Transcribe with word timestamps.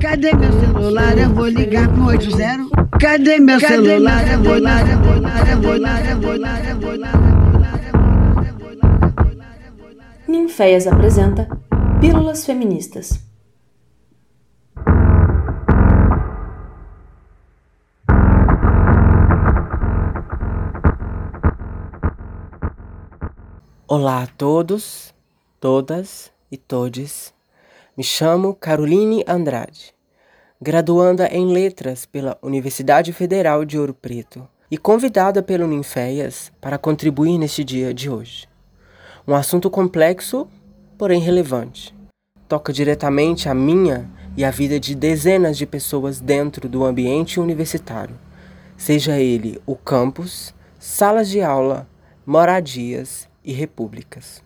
Cadê 0.00 0.32
meu 0.34 0.50
celular? 0.60 1.18
Eu 1.18 1.28
vou 1.28 1.46
ligar 1.46 1.86
pro 1.92 2.06
80. 2.06 2.70
Cadê 2.98 3.38
meu 3.38 3.60
celular? 3.60 4.26
Eu 4.32 4.42
vou 4.42 4.54
ligar, 4.54 4.88
eu 4.88 4.98
vou 4.98 5.14
ligar, 5.14 5.50
eu 5.50 5.60
vou 5.60 5.74
ligar, 5.74 6.10
eu 6.10 6.20
vou 6.20 6.32
ligar, 6.32 6.70
eu 6.70 6.80
vou 6.80 6.92
ligar. 6.94 7.20
Ninféias 10.26 10.86
apresenta 10.86 11.46
Pílulas 12.00 12.46
Feministas. 12.46 13.22
Olá 23.86 24.22
a 24.22 24.26
todos, 24.26 25.12
todas 25.60 26.32
e 26.50 26.56
todes. 26.56 27.34
Me 27.96 28.04
chamo 28.04 28.54
Caroline 28.54 29.24
Andrade, 29.26 29.92
graduanda 30.62 31.26
em 31.26 31.52
Letras 31.52 32.06
pela 32.06 32.38
Universidade 32.40 33.12
Federal 33.12 33.64
de 33.64 33.76
Ouro 33.76 33.92
Preto 33.92 34.48
e 34.70 34.78
convidada 34.78 35.42
pelo 35.42 35.66
Ninféias 35.66 36.52
para 36.60 36.78
contribuir 36.78 37.36
neste 37.36 37.64
dia 37.64 37.92
de 37.92 38.08
hoje. 38.08 38.48
Um 39.26 39.34
assunto 39.34 39.68
complexo, 39.68 40.48
porém 40.96 41.20
relevante. 41.20 41.92
Toca 42.48 42.72
diretamente 42.72 43.48
a 43.48 43.54
minha 43.54 44.08
e 44.36 44.44
a 44.44 44.52
vida 44.52 44.78
de 44.78 44.94
dezenas 44.94 45.58
de 45.58 45.66
pessoas 45.66 46.20
dentro 46.20 46.68
do 46.68 46.84
ambiente 46.84 47.40
universitário, 47.40 48.16
seja 48.76 49.18
ele 49.18 49.60
o 49.66 49.74
campus, 49.74 50.54
salas 50.78 51.28
de 51.28 51.42
aula, 51.42 51.88
moradias 52.24 53.28
e 53.44 53.52
repúblicas. 53.52 54.40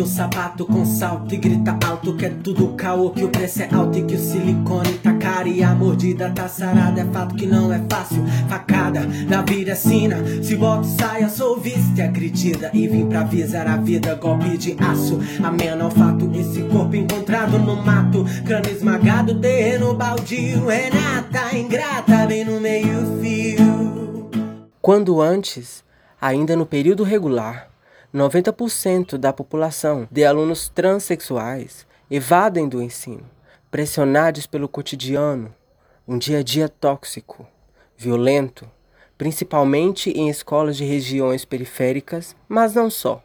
Teu 0.00 0.06
sapato 0.06 0.64
com 0.64 0.82
salto 0.86 1.34
e 1.34 1.36
grita 1.36 1.78
alto 1.86 2.16
que 2.16 2.24
é 2.24 2.30
tudo 2.30 2.68
caô, 2.68 3.10
que 3.10 3.22
o 3.22 3.28
preço 3.28 3.62
é 3.62 3.68
alto 3.70 3.98
e 3.98 4.02
que 4.02 4.14
o 4.14 4.18
silicone 4.18 4.94
tá 4.94 5.12
caro 5.12 5.46
e 5.46 5.62
a 5.62 5.74
mordida 5.74 6.30
tá 6.30 6.48
sarada. 6.48 7.02
É 7.02 7.04
fato 7.04 7.34
que 7.34 7.44
não 7.44 7.70
é 7.70 7.82
fácil, 7.86 8.24
facada 8.48 9.06
da 9.28 9.42
vida 9.42 9.72
é 9.72 9.74
sina. 9.74 10.16
Se 10.42 10.56
bota 10.56 10.84
saia, 10.84 11.28
sou 11.28 11.60
vista 11.60 12.00
e 12.00 12.00
acredita 12.00 12.70
e 12.72 12.88
vim 12.88 13.10
pra 13.10 13.20
avisar 13.20 13.68
a 13.68 13.76
vida, 13.76 14.14
golpe 14.14 14.56
de 14.56 14.74
aço. 14.82 15.20
Ameno 15.44 15.84
ao 15.84 15.90
fato, 15.90 16.30
esse 16.34 16.62
corpo 16.62 16.96
encontrado 16.96 17.58
no 17.58 17.76
mato, 17.76 18.24
crânio 18.46 18.70
esmagado, 18.70 19.38
terreno 19.38 19.92
baldio. 19.92 20.64
Renata 20.66 21.54
ingrata, 21.54 22.26
bem 22.26 22.46
no 22.46 22.58
meio 22.58 23.20
fio. 23.20 24.30
Quando 24.80 25.20
antes, 25.20 25.84
ainda 26.18 26.56
no 26.56 26.64
período 26.64 27.04
regular, 27.04 27.69
90% 28.14 29.16
da 29.16 29.32
população 29.32 30.08
de 30.10 30.24
alunos 30.24 30.68
transexuais 30.68 31.86
evadem 32.10 32.68
do 32.68 32.82
ensino, 32.82 33.24
pressionados 33.70 34.48
pelo 34.48 34.68
cotidiano, 34.68 35.54
um 36.08 36.18
dia 36.18 36.38
a 36.38 36.42
dia 36.42 36.68
tóxico, 36.68 37.46
violento, 37.96 38.68
principalmente 39.16 40.10
em 40.10 40.28
escolas 40.28 40.76
de 40.76 40.84
regiões 40.84 41.44
periféricas, 41.44 42.34
mas 42.48 42.74
não 42.74 42.90
só, 42.90 43.22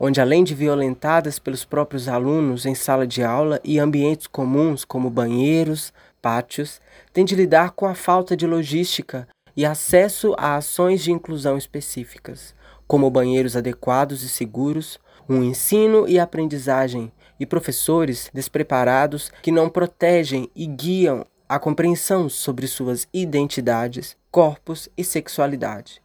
onde 0.00 0.22
além 0.22 0.42
de 0.42 0.54
violentadas 0.54 1.38
pelos 1.38 1.66
próprios 1.66 2.08
alunos 2.08 2.64
em 2.64 2.74
sala 2.74 3.06
de 3.06 3.22
aula 3.22 3.60
e 3.62 3.78
ambientes 3.78 4.26
comuns 4.26 4.86
como 4.86 5.10
banheiros, 5.10 5.92
pátios, 6.22 6.80
têm 7.12 7.26
de 7.26 7.34
lidar 7.34 7.72
com 7.72 7.84
a 7.84 7.94
falta 7.94 8.34
de 8.34 8.46
logística 8.46 9.28
e 9.54 9.66
acesso 9.66 10.34
a 10.38 10.56
ações 10.56 11.02
de 11.02 11.12
inclusão 11.12 11.58
específicas, 11.58 12.54
como 12.88 13.10
banheiros 13.10 13.54
adequados 13.54 14.22
e 14.22 14.28
seguros, 14.28 14.98
um 15.28 15.44
ensino 15.44 16.08
e 16.08 16.18
aprendizagem 16.18 17.12
e 17.38 17.44
professores 17.44 18.30
despreparados 18.32 19.30
que 19.42 19.52
não 19.52 19.68
protegem 19.68 20.50
e 20.56 20.66
guiam 20.66 21.24
a 21.46 21.58
compreensão 21.58 22.28
sobre 22.28 22.66
suas 22.66 23.06
identidades, 23.12 24.16
corpos 24.30 24.88
e 24.96 25.04
sexualidade. 25.04 26.02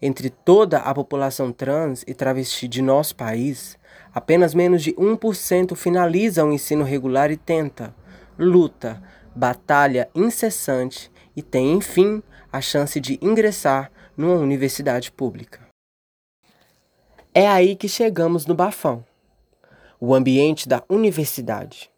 Entre 0.00 0.30
toda 0.30 0.78
a 0.78 0.92
população 0.92 1.52
trans 1.52 2.02
e 2.06 2.14
travesti 2.14 2.66
de 2.66 2.82
nosso 2.82 3.14
país, 3.14 3.78
apenas 4.12 4.54
menos 4.54 4.82
de 4.82 4.92
1% 4.94 5.76
finaliza 5.76 6.44
o 6.44 6.52
ensino 6.52 6.82
regular 6.82 7.30
e 7.30 7.36
tenta, 7.36 7.94
luta, 8.38 9.02
batalha 9.36 10.08
incessante 10.14 11.12
e 11.36 11.42
tem, 11.42 11.74
enfim, 11.74 12.22
a 12.50 12.60
chance 12.60 12.98
de 12.98 13.18
ingressar 13.22 13.90
numa 14.16 14.34
universidade 14.34 15.12
pública. 15.12 15.61
É 17.34 17.48
aí 17.48 17.74
que 17.74 17.88
chegamos 17.88 18.44
no 18.44 18.54
Bafão, 18.54 19.02
o 19.98 20.14
ambiente 20.14 20.68
da 20.68 20.82
universidade. 20.86 21.90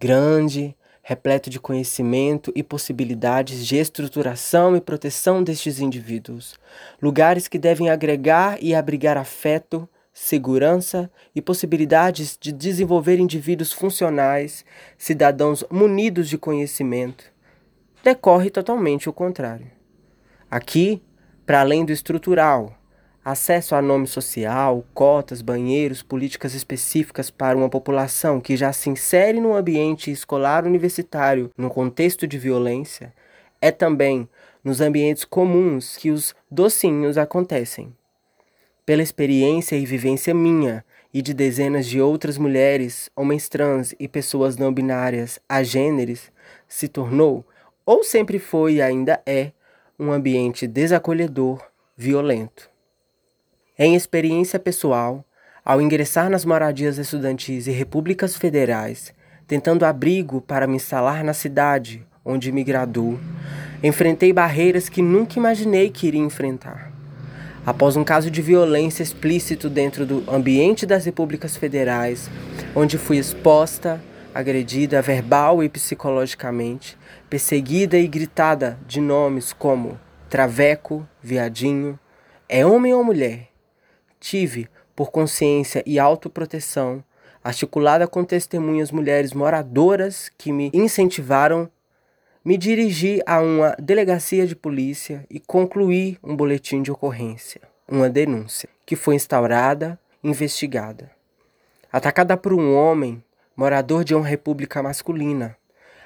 Grande, 0.00 0.76
repleto 1.00 1.48
de 1.48 1.60
conhecimento 1.60 2.50
e 2.52 2.64
possibilidades 2.64 3.64
de 3.64 3.76
estruturação 3.76 4.76
e 4.76 4.80
proteção 4.80 5.40
destes 5.40 5.78
indivíduos. 5.78 6.58
Lugares 7.00 7.46
que 7.46 7.60
devem 7.60 7.90
agregar 7.90 8.58
e 8.60 8.74
abrigar 8.74 9.16
afeto, 9.16 9.88
segurança 10.12 11.08
e 11.32 11.40
possibilidades 11.40 12.36
de 12.36 12.50
desenvolver 12.50 13.20
indivíduos 13.20 13.72
funcionais, 13.72 14.64
cidadãos 14.98 15.64
munidos 15.70 16.28
de 16.28 16.36
conhecimento. 16.36 17.24
Decorre 18.02 18.50
totalmente 18.50 19.08
o 19.08 19.12
contrário. 19.12 19.70
Aqui, 20.50 21.00
para 21.46 21.60
além 21.60 21.84
do 21.84 21.92
estrutural, 21.92 22.81
acesso 23.24 23.74
a 23.74 23.82
nome 23.82 24.06
social, 24.06 24.84
cotas, 24.92 25.40
banheiros, 25.40 26.02
políticas 26.02 26.54
específicas 26.54 27.30
para 27.30 27.56
uma 27.56 27.68
população 27.68 28.40
que 28.40 28.56
já 28.56 28.72
se 28.72 28.90
insere 28.90 29.40
no 29.40 29.54
ambiente 29.54 30.10
escolar 30.10 30.66
universitário 30.66 31.50
no 31.56 31.70
contexto 31.70 32.26
de 32.26 32.36
violência, 32.38 33.12
é 33.60 33.70
também 33.70 34.28
nos 34.64 34.80
ambientes 34.80 35.24
comuns 35.24 35.96
que 35.96 36.10
os 36.10 36.34
docinhos 36.50 37.16
acontecem. 37.16 37.94
Pela 38.84 39.02
experiência 39.02 39.76
e 39.76 39.86
vivência 39.86 40.34
minha 40.34 40.84
e 41.14 41.22
de 41.22 41.32
dezenas 41.32 41.86
de 41.86 42.00
outras 42.00 42.36
mulheres, 42.36 43.08
homens 43.14 43.48
trans 43.48 43.94
e 44.00 44.08
pessoas 44.08 44.56
não 44.56 44.72
binárias 44.72 45.38
agêneres, 45.48 46.32
se 46.66 46.88
tornou, 46.88 47.44
ou 47.86 48.02
sempre 48.02 48.38
foi 48.38 48.74
e 48.74 48.82
ainda 48.82 49.20
é, 49.26 49.52
um 49.98 50.10
ambiente 50.10 50.66
desacolhedor, 50.66 51.60
violento. 51.96 52.71
Em 53.78 53.94
experiência 53.94 54.58
pessoal, 54.58 55.24
ao 55.64 55.80
ingressar 55.80 56.28
nas 56.28 56.44
moradias 56.44 56.98
estudantis 56.98 57.66
e 57.66 57.70
repúblicas 57.70 58.36
federais, 58.36 59.14
tentando 59.48 59.86
abrigo 59.86 60.42
para 60.42 60.66
me 60.66 60.76
instalar 60.76 61.24
na 61.24 61.32
cidade 61.32 62.06
onde 62.22 62.52
me 62.52 62.62
graduo, 62.62 63.18
enfrentei 63.82 64.30
barreiras 64.30 64.90
que 64.90 65.00
nunca 65.00 65.38
imaginei 65.38 65.88
que 65.88 66.06
iria 66.06 66.20
enfrentar. 66.20 66.92
Após 67.64 67.96
um 67.96 68.04
caso 68.04 68.30
de 68.30 68.42
violência 68.42 69.02
explícito 69.02 69.70
dentro 69.70 70.04
do 70.04 70.22
ambiente 70.30 70.84
das 70.84 71.06
repúblicas 71.06 71.56
federais, 71.56 72.28
onde 72.76 72.98
fui 72.98 73.16
exposta, 73.16 74.02
agredida 74.34 75.00
verbal 75.00 75.64
e 75.64 75.68
psicologicamente, 75.70 76.98
perseguida 77.30 77.96
e 77.96 78.06
gritada 78.06 78.78
de 78.86 79.00
nomes 79.00 79.50
como 79.50 79.98
traveco, 80.28 81.08
viadinho, 81.22 81.98
é 82.50 82.66
homem 82.66 82.92
ou 82.92 83.02
mulher? 83.02 83.51
Tive, 84.22 84.68
por 84.94 85.10
consciência 85.10 85.82
e 85.84 85.98
autoproteção, 85.98 87.02
articulada 87.42 88.06
com 88.06 88.22
testemunhas 88.22 88.92
mulheres 88.92 89.32
moradoras 89.32 90.30
que 90.38 90.52
me 90.52 90.70
incentivaram, 90.72 91.68
me 92.44 92.56
dirigi 92.56 93.20
a 93.26 93.40
uma 93.40 93.74
delegacia 93.80 94.46
de 94.46 94.54
polícia 94.54 95.26
e 95.28 95.40
concluí 95.40 96.20
um 96.22 96.36
boletim 96.36 96.82
de 96.82 96.92
ocorrência, 96.92 97.62
uma 97.88 98.08
denúncia, 98.08 98.68
que 98.86 98.94
foi 98.94 99.16
instaurada 99.16 99.98
investigada. 100.22 101.10
Atacada 101.92 102.36
por 102.36 102.52
um 102.52 102.76
homem, 102.76 103.24
morador 103.56 104.04
de 104.04 104.14
uma 104.14 104.24
república 104.24 104.80
masculina, 104.84 105.56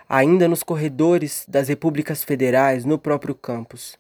ainda 0.09 0.49
nos 0.49 0.63
corredores 0.63 1.45
das 1.47 1.69
repúblicas 1.69 2.25
federais 2.25 2.83
no 2.87 2.99
próprio 2.99 3.35
campus, 3.35 3.99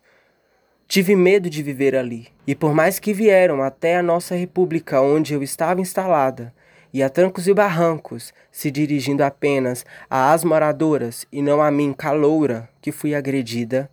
Tive 0.88 1.16
medo 1.16 1.50
de 1.50 1.64
viver 1.64 1.96
ali, 1.96 2.28
e 2.46 2.54
por 2.54 2.72
mais 2.72 3.00
que 3.00 3.12
vieram 3.12 3.60
até 3.60 3.96
a 3.96 4.02
nossa 4.02 4.36
república 4.36 5.00
onde 5.00 5.34
eu 5.34 5.42
estava 5.42 5.80
instalada, 5.80 6.54
e 6.92 7.02
a 7.02 7.10
trancos 7.10 7.48
e 7.48 7.52
barrancos, 7.52 8.32
se 8.52 8.70
dirigindo 8.70 9.24
apenas 9.24 9.84
às 10.08 10.44
moradoras 10.44 11.26
e 11.32 11.42
não 11.42 11.60
a 11.60 11.72
mim, 11.72 11.92
caloura, 11.92 12.68
que 12.80 12.92
fui 12.92 13.16
agredida, 13.16 13.90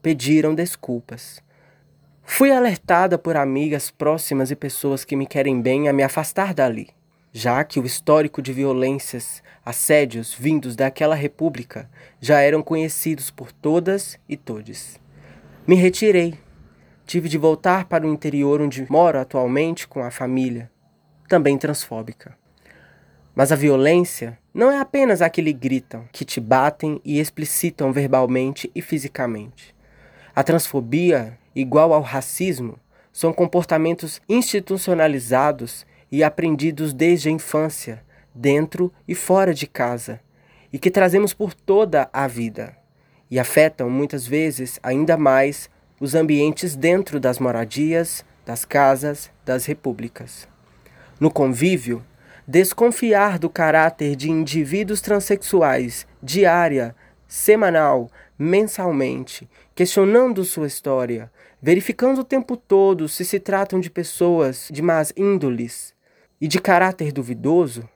pediram 0.00 0.54
desculpas. 0.54 1.42
Fui 2.22 2.52
alertada 2.52 3.18
por 3.18 3.36
amigas 3.36 3.90
próximas 3.90 4.52
e 4.52 4.56
pessoas 4.56 5.04
que 5.04 5.16
me 5.16 5.26
querem 5.26 5.60
bem 5.60 5.88
a 5.88 5.92
me 5.92 6.04
afastar 6.04 6.54
dali, 6.54 6.90
já 7.32 7.62
que 7.64 7.80
o 7.80 7.84
histórico 7.84 8.40
de 8.40 8.52
violências, 8.52 9.42
assédios 9.64 10.32
vindos 10.32 10.76
daquela 10.76 11.16
república 11.16 11.90
já 12.20 12.40
eram 12.40 12.62
conhecidos 12.62 13.30
por 13.30 13.50
todas 13.50 14.16
e 14.28 14.36
todes. 14.36 15.04
Me 15.66 15.74
retirei. 15.74 16.38
Tive 17.04 17.28
de 17.28 17.36
voltar 17.36 17.86
para 17.86 18.06
o 18.06 18.12
interior 18.12 18.60
onde 18.60 18.86
moro 18.88 19.18
atualmente 19.18 19.88
com 19.88 20.04
a 20.04 20.12
família, 20.12 20.70
também 21.28 21.58
transfóbica. 21.58 22.38
Mas 23.34 23.50
a 23.50 23.56
violência 23.56 24.38
não 24.54 24.70
é 24.70 24.78
apenas 24.78 25.20
a 25.20 25.28
que 25.28 25.42
lhe 25.42 25.52
gritam, 25.52 26.04
que 26.12 26.24
te 26.24 26.38
batem 26.38 27.00
e 27.04 27.18
explicitam 27.18 27.92
verbalmente 27.92 28.70
e 28.76 28.80
fisicamente. 28.80 29.74
A 30.36 30.44
transfobia, 30.44 31.36
igual 31.52 31.92
ao 31.92 32.00
racismo, 32.00 32.78
são 33.12 33.32
comportamentos 33.32 34.22
institucionalizados 34.28 35.84
e 36.12 36.22
aprendidos 36.22 36.94
desde 36.94 37.28
a 37.28 37.32
infância, 37.32 38.04
dentro 38.32 38.92
e 39.08 39.16
fora 39.16 39.52
de 39.52 39.66
casa, 39.66 40.20
e 40.72 40.78
que 40.78 40.92
trazemos 40.92 41.34
por 41.34 41.52
toda 41.52 42.08
a 42.12 42.28
vida, 42.28 42.76
e 43.30 43.38
afetam 43.38 43.90
muitas 43.90 44.26
vezes 44.26 44.78
ainda 44.82 45.16
mais 45.16 45.68
os 46.00 46.14
ambientes 46.14 46.76
dentro 46.76 47.18
das 47.18 47.38
moradias, 47.38 48.24
das 48.44 48.64
casas, 48.64 49.30
das 49.44 49.64
repúblicas. 49.66 50.46
No 51.18 51.30
convívio, 51.30 52.04
desconfiar 52.46 53.38
do 53.38 53.48
caráter 53.48 54.14
de 54.14 54.30
indivíduos 54.30 55.00
transexuais 55.00 56.06
diária, 56.22 56.94
semanal, 57.26 58.10
mensalmente, 58.38 59.48
questionando 59.74 60.44
sua 60.44 60.66
história, 60.66 61.30
verificando 61.60 62.20
o 62.20 62.24
tempo 62.24 62.56
todo 62.56 63.08
se 63.08 63.24
se 63.24 63.40
tratam 63.40 63.80
de 63.80 63.90
pessoas 63.90 64.68
de 64.70 64.82
más 64.82 65.12
índoles 65.16 65.94
e 66.40 66.46
de 66.46 66.60
caráter 66.60 67.12
duvidoso, 67.12 67.88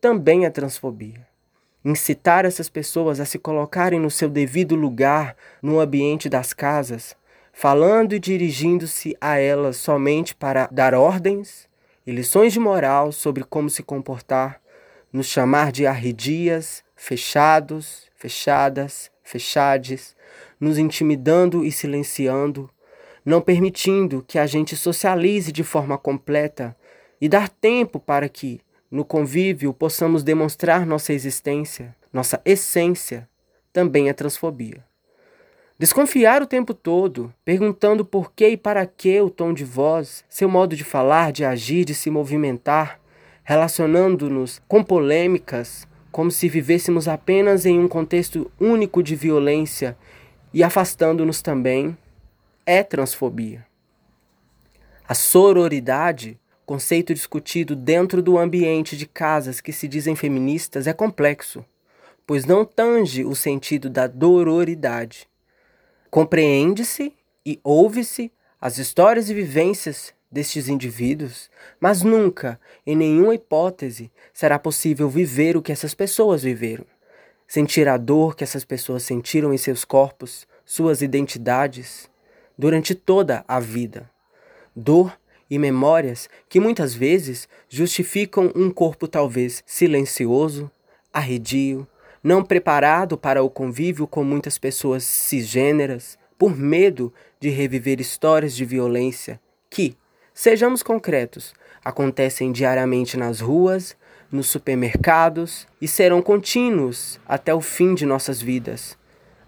também 0.00 0.44
é 0.44 0.50
transfobia. 0.50 1.26
Incitar 1.84 2.44
essas 2.44 2.68
pessoas 2.68 3.20
a 3.20 3.24
se 3.24 3.38
colocarem 3.38 4.00
no 4.00 4.10
seu 4.10 4.28
devido 4.28 4.74
lugar 4.74 5.36
no 5.62 5.78
ambiente 5.78 6.28
das 6.28 6.52
casas, 6.52 7.16
falando 7.52 8.14
e 8.14 8.18
dirigindo-se 8.18 9.16
a 9.20 9.38
elas 9.38 9.76
somente 9.76 10.34
para 10.34 10.68
dar 10.72 10.94
ordens, 10.94 11.68
e 12.06 12.10
lições 12.10 12.54
de 12.54 12.58
moral 12.58 13.12
sobre 13.12 13.44
como 13.44 13.68
se 13.68 13.82
comportar, 13.82 14.60
nos 15.12 15.26
chamar 15.26 15.70
de 15.70 15.86
arredias, 15.86 16.82
fechados, 16.96 18.08
fechadas, 18.16 19.10
fechades, 19.22 20.16
nos 20.58 20.78
intimidando 20.78 21.64
e 21.64 21.70
silenciando, 21.70 22.70
não 23.24 23.40
permitindo 23.40 24.24
que 24.26 24.38
a 24.38 24.46
gente 24.46 24.74
socialize 24.74 25.52
de 25.52 25.62
forma 25.62 25.98
completa 25.98 26.74
e 27.20 27.28
dar 27.28 27.48
tempo 27.48 28.00
para 28.00 28.28
que, 28.28 28.60
no 28.90 29.04
convívio, 29.04 29.72
possamos 29.72 30.22
demonstrar 30.22 30.86
nossa 30.86 31.12
existência, 31.12 31.94
nossa 32.12 32.40
essência, 32.44 33.28
também 33.72 34.08
é 34.08 34.12
transfobia. 34.12 34.84
Desconfiar 35.78 36.42
o 36.42 36.46
tempo 36.46 36.74
todo, 36.74 37.32
perguntando 37.44 38.04
por 38.04 38.32
que 38.32 38.48
e 38.48 38.56
para 38.56 38.84
que 38.84 39.20
o 39.20 39.30
tom 39.30 39.52
de 39.52 39.64
voz, 39.64 40.24
seu 40.28 40.48
modo 40.48 40.74
de 40.74 40.82
falar, 40.82 41.30
de 41.30 41.44
agir, 41.44 41.84
de 41.84 41.94
se 41.94 42.10
movimentar, 42.10 42.98
relacionando-nos 43.44 44.60
com 44.66 44.82
polêmicas, 44.82 45.86
como 46.10 46.30
se 46.30 46.48
vivêssemos 46.48 47.06
apenas 47.06 47.64
em 47.64 47.78
um 47.78 47.86
contexto 47.86 48.50
único 48.58 49.02
de 49.02 49.14
violência 49.14 49.96
e 50.52 50.64
afastando-nos 50.64 51.40
também, 51.42 51.96
é 52.66 52.82
transfobia. 52.82 53.64
A 55.06 55.14
sororidade, 55.14 56.40
conceito 56.68 57.14
discutido 57.14 57.74
dentro 57.74 58.20
do 58.20 58.36
ambiente 58.36 58.94
de 58.94 59.06
casas 59.06 59.58
que 59.58 59.72
se 59.72 59.88
dizem 59.88 60.14
feministas, 60.14 60.86
é 60.86 60.92
complexo, 60.92 61.64
pois 62.26 62.44
não 62.44 62.62
tange 62.62 63.24
o 63.24 63.34
sentido 63.34 63.88
da 63.88 64.06
dororidade 64.06 65.26
Compreende-se 66.10 67.14
e 67.44 67.58
ouve-se 67.64 68.30
as 68.60 68.76
histórias 68.76 69.30
e 69.30 69.34
vivências 69.34 70.12
destes 70.30 70.68
indivíduos, 70.68 71.50
mas 71.80 72.02
nunca, 72.02 72.60
em 72.86 72.94
nenhuma 72.94 73.34
hipótese, 73.34 74.10
será 74.32 74.58
possível 74.58 75.08
viver 75.08 75.56
o 75.56 75.62
que 75.62 75.72
essas 75.72 75.94
pessoas 75.94 76.42
viveram. 76.42 76.84
Sentir 77.46 77.88
a 77.88 77.96
dor 77.96 78.36
que 78.36 78.44
essas 78.44 78.62
pessoas 78.62 79.04
sentiram 79.04 79.54
em 79.54 79.58
seus 79.58 79.86
corpos, 79.86 80.46
suas 80.66 81.00
identidades, 81.00 82.10
durante 82.58 82.94
toda 82.94 83.42
a 83.48 83.58
vida. 83.58 84.10
Dor 84.76 85.18
e 85.50 85.58
memórias 85.58 86.28
que 86.48 86.60
muitas 86.60 86.94
vezes 86.94 87.48
justificam 87.68 88.52
um 88.54 88.70
corpo 88.70 89.08
talvez 89.08 89.62
silencioso, 89.66 90.70
arredio, 91.12 91.86
não 92.22 92.44
preparado 92.44 93.16
para 93.16 93.42
o 93.42 93.50
convívio 93.50 94.06
com 94.06 94.24
muitas 94.24 94.58
pessoas 94.58 95.04
cisgêneras, 95.04 96.18
por 96.38 96.56
medo 96.56 97.12
de 97.40 97.48
reviver 97.48 98.00
histórias 98.00 98.54
de 98.54 98.64
violência 98.64 99.40
que, 99.68 99.96
sejamos 100.32 100.82
concretos, 100.82 101.52
acontecem 101.84 102.52
diariamente 102.52 103.16
nas 103.16 103.40
ruas, 103.40 103.96
nos 104.30 104.46
supermercados 104.46 105.66
e 105.80 105.88
serão 105.88 106.20
contínuos 106.20 107.18
até 107.26 107.54
o 107.54 107.60
fim 107.60 107.94
de 107.94 108.04
nossas 108.04 108.40
vidas. 108.40 108.96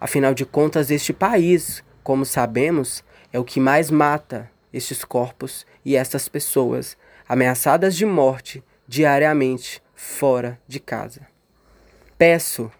Afinal 0.00 0.32
de 0.32 0.46
contas, 0.46 0.90
este 0.90 1.12
país, 1.12 1.84
como 2.02 2.24
sabemos, 2.24 3.04
é 3.32 3.38
o 3.38 3.44
que 3.44 3.60
mais 3.60 3.90
mata 3.90 4.50
estes 4.72 5.04
corpos 5.04 5.66
e 5.84 5.96
estas 5.96 6.28
pessoas 6.28 6.96
ameaçadas 7.28 7.96
de 7.96 8.04
morte 8.04 8.62
diariamente 8.86 9.82
fora 9.94 10.60
de 10.66 10.80
casa. 10.80 11.26
Peço, 12.18 12.70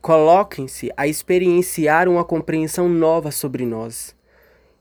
coloquem-se 0.00 0.90
a 0.96 1.06
experienciar 1.06 2.08
uma 2.08 2.24
compreensão 2.24 2.88
nova 2.88 3.30
sobre 3.30 3.64
nós. 3.64 4.14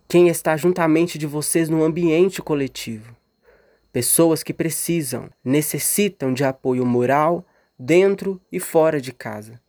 Quem 0.08 0.30
está 0.30 0.56
juntamente 0.56 1.18
de 1.18 1.26
vocês 1.26 1.70
no 1.70 1.84
ambiente 1.84 2.42
coletivo. 2.42 3.16
Pessoas 3.92 4.44
que 4.44 4.54
precisam, 4.54 5.30
necessitam 5.44 6.34
de 6.34 6.44
apoio 6.44 6.86
moral 6.86 7.46
dentro 7.78 8.40
e 8.52 8.60
fora 8.60 9.02
de 9.02 9.12
casa. 9.12 9.60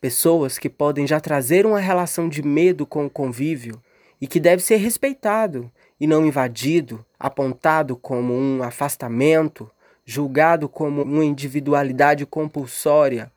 Pessoas 0.00 0.58
que 0.58 0.68
podem 0.68 1.06
já 1.06 1.20
trazer 1.20 1.66
uma 1.66 1.80
relação 1.80 2.28
de 2.28 2.42
medo 2.42 2.86
com 2.86 3.06
o 3.06 3.10
convívio 3.10 3.80
e 4.20 4.26
que 4.26 4.40
deve 4.40 4.62
ser 4.62 4.76
respeitado 4.76 5.70
e 5.98 6.06
não 6.06 6.26
invadido, 6.26 7.04
apontado 7.18 7.96
como 7.96 8.34
um 8.34 8.62
afastamento, 8.62 9.70
julgado 10.04 10.68
como 10.68 11.02
uma 11.02 11.24
individualidade 11.24 12.24
compulsória 12.26 13.32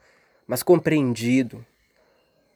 mas 0.50 0.64
compreendido. 0.64 1.64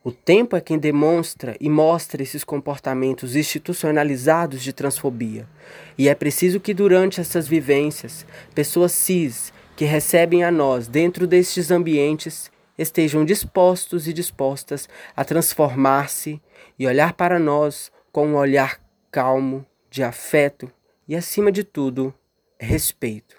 O 0.04 0.12
tempo 0.12 0.56
é 0.56 0.62
quem 0.62 0.80
demonstra 0.80 1.56
e 1.62 1.70
mostra 1.70 2.24
esses 2.24 2.44
comportamentos 2.44 3.36
institucionalizados 3.36 4.64
de 4.64 4.74
transfobia. 4.74 5.48
E 5.96 6.10
é 6.10 6.16
preciso 6.16 6.60
que, 6.60 6.74
durante 6.74 7.22
essas 7.22 7.48
vivências, 7.48 8.26
pessoas 8.56 8.94
cis 8.94 9.54
que 9.76 9.86
recebem 9.86 10.44
a 10.44 10.50
nós 10.50 10.88
dentro 10.88 11.28
destes 11.28 11.70
ambientes 11.70 12.52
estejam 12.80 13.24
dispostos 13.24 14.08
e 14.08 14.14
dispostas 14.14 14.90
a 15.16 15.24
transformar-se 15.24 16.42
e 16.80 16.88
olhar 16.88 17.14
para 17.14 17.38
nós 17.38 17.92
com 18.12 18.30
um 18.30 18.36
olhar 18.36 18.82
calmo, 19.12 19.64
de 19.94 20.02
afeto 20.02 20.72
e, 21.08 21.16
acima 21.16 21.52
de 21.52 21.64
tudo, 21.64 22.12
respeito. 22.60 23.36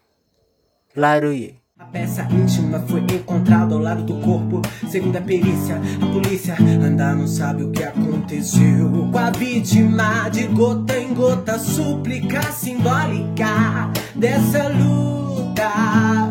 Laroyer 0.94 1.56
a 1.76 1.84
peça 1.86 2.22
íntima 2.30 2.78
foi 2.86 3.00
encontrada 3.00 3.74
ao 3.74 3.80
lado 3.80 4.04
do 4.04 4.20
corpo. 4.20 4.62
Segundo 4.88 5.16
a 5.16 5.20
perícia, 5.20 5.80
a 6.00 6.06
polícia 6.06 6.54
ainda 6.54 7.12
não 7.12 7.26
sabe 7.26 7.64
o 7.64 7.72
que 7.72 7.82
aconteceu 7.82 9.08
com 9.10 9.18
a 9.18 9.30
vítima. 9.30 10.28
De 10.28 10.46
gota 10.46 10.96
em 10.96 11.12
gota, 11.12 11.58
súplica 11.58 12.40
simbólica 12.52 13.90
dessa 14.14 14.68
luta. 14.68 16.23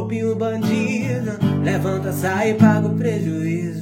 O 0.00 0.36
bandido. 0.36 1.32
Levanta, 1.62 2.12
sai 2.12 2.50
e 2.50 2.54
paga 2.54 2.86
o 2.86 2.94
prejuízo. 2.96 3.80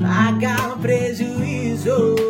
Paga 0.00 0.74
o 0.74 0.78
prejuízo. 0.78 2.28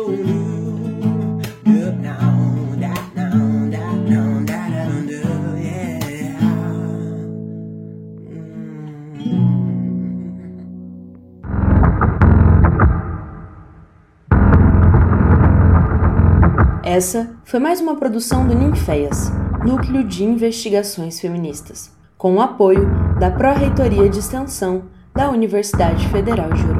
Essa 16.99 17.29
foi 17.45 17.59
mais 17.61 17.79
uma 17.79 17.95
produção 17.95 18.45
do 18.45 18.53
Ninféias, 18.53 19.31
Núcleo 19.65 20.03
de 20.03 20.23
Investigações 20.23 21.19
Feministas 21.19 21.91
com 22.17 22.35
o 22.35 22.41
apoio 22.41 22.89
da 23.19 23.29
Pró-Reitoria 23.29 24.09
de 24.09 24.19
Extensão 24.19 24.83
da 25.13 25.29
Universidade 25.29 26.07
Federal 26.07 26.49
de 26.53 26.65
Ouro 26.65 26.78